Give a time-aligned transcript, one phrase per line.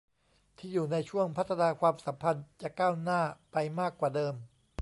[0.57, 4.33] ที่อยู่ในช่วงพัฒนาความสัมพันธ์จะก้าวหน้าไปมากกว่าเดิม